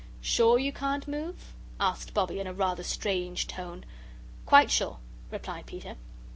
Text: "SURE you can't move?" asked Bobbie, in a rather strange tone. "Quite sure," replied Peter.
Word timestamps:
"SURE 0.19 0.57
you 0.57 0.73
can't 0.73 1.07
move?" 1.07 1.53
asked 1.79 2.11
Bobbie, 2.15 2.39
in 2.39 2.47
a 2.47 2.53
rather 2.55 2.81
strange 2.81 3.45
tone. 3.45 3.85
"Quite 4.47 4.71
sure," 4.71 4.97
replied 5.29 5.67
Peter. 5.67 5.95